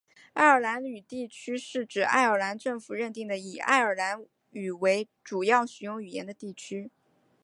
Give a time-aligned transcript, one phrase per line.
[0.33, 6.89] 爱尔兰语地区是指爱尔兰政府认定的以爱尔兰语为主要使用语言的地区。